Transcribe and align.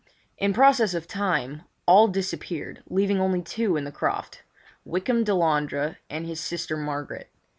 In 0.39 0.51
process 0.51 0.95
of 0.95 1.07
time 1.07 1.61
all 1.85 2.07
disappeared, 2.07 2.81
leaving 2.89 3.21
only 3.21 3.43
two 3.43 3.77
in 3.77 3.83
the 3.83 3.91
Croft, 3.91 4.41
Wykham 4.83 5.23
Delandre 5.23 5.97
and 6.09 6.25
his 6.25 6.39
sister 6.39 6.75
Margaret. 6.75 7.29